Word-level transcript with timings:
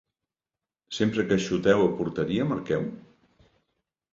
Sempre 0.97 1.25
que 1.27 1.37
xuteu 1.45 1.79
a 1.83 1.93
porteria 1.97 2.49
marqueu? 2.51 2.83